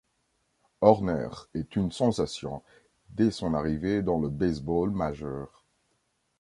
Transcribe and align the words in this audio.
Horner 0.81 1.27
est 1.53 1.75
une 1.75 1.91
sensation 1.91 2.63
dès 3.11 3.29
son 3.29 3.53
arrivée 3.53 4.01
dans 4.01 4.19
le 4.19 4.29
baseball 4.29 4.89
majeur. 4.89 5.63